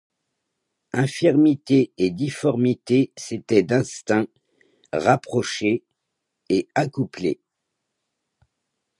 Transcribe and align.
Infirmité 0.93 1.93
et 1.99 2.09
difformité 2.09 3.13
s’étaient, 3.15 3.61
d’instinct, 3.61 4.25
rapprochées, 4.91 5.83
et 6.49 6.67
accouplées. 6.73 7.39